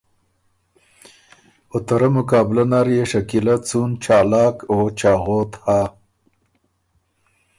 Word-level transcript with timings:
او 1.71 1.77
ته 1.85 1.95
رۀ 1.99 2.09
مقابلۀ 2.17 2.63
نر 2.71 2.87
يې 2.95 3.03
شکیلۀ 3.11 3.55
څُون 3.67 3.91
چالاک 4.03 4.57
او 4.71 4.77
چاغوت 4.99 5.51
هۀ۔ 5.63 5.79